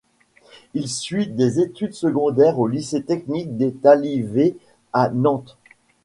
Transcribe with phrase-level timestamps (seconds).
[0.73, 4.55] Il suit des études secondaires au lycée technique d'État Livet
[4.93, 5.59] à Nantes.